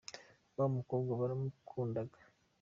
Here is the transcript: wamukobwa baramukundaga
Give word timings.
wamukobwa 0.57 1.11
baramukundaga 1.21 2.17